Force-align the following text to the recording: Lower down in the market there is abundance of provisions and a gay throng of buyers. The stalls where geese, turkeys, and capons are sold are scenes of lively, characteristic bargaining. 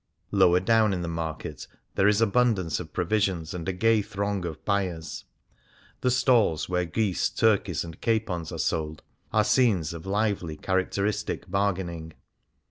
Lower 0.31 0.59
down 0.59 0.93
in 0.93 1.03
the 1.03 1.07
market 1.07 1.67
there 1.93 2.07
is 2.07 2.21
abundance 2.21 2.79
of 2.79 2.91
provisions 2.91 3.53
and 3.53 3.69
a 3.69 3.71
gay 3.71 4.01
throng 4.01 4.43
of 4.45 4.65
buyers. 4.65 5.25
The 5.99 6.09
stalls 6.09 6.67
where 6.67 6.85
geese, 6.85 7.29
turkeys, 7.29 7.83
and 7.83 8.01
capons 8.01 8.51
are 8.51 8.57
sold 8.57 9.03
are 9.31 9.43
scenes 9.43 9.93
of 9.93 10.07
lively, 10.07 10.57
characteristic 10.57 11.51
bargaining. 11.51 12.13